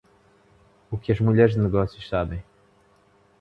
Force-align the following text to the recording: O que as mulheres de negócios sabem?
O 0.89 0.97
que 0.97 1.11
as 1.11 1.19
mulheres 1.19 1.53
de 1.53 1.61
negócios 1.61 2.09
sabem? 2.09 2.43